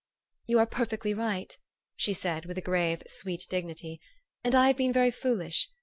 [0.47, 1.55] "You are perfectly right,"
[1.95, 4.01] she said with a grave, sweet dignity;"
[4.43, 5.69] and I have been very foolish.